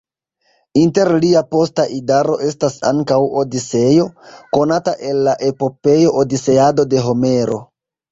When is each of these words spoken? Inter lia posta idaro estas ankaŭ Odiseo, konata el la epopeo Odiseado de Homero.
Inter 0.83 1.09
lia 1.23 1.41
posta 1.49 1.83
idaro 1.97 2.37
estas 2.47 2.77
ankaŭ 2.91 3.19
Odiseo, 3.41 4.07
konata 4.59 4.95
el 5.11 5.21
la 5.29 5.35
epopeo 5.51 6.15
Odiseado 6.23 6.87
de 6.95 7.05
Homero. 7.09 7.61